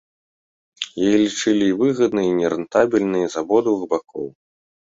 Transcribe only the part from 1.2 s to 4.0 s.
лічылі і выгаднай і нерэнтабельнай з абодвух